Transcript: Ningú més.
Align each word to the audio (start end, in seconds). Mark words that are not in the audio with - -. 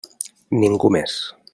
Ningú 0.63 0.93
més. 0.97 1.21